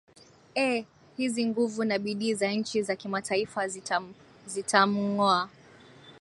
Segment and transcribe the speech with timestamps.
[0.57, 0.85] ee
[1.17, 4.13] hizi nguvu na bidii za nchi za kimataifa zitam
[4.45, 5.49] zitamng oa